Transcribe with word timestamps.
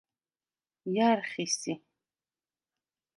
ჲა̈რ 0.93 1.19
ხი 1.29 1.45
სი? 1.57 1.73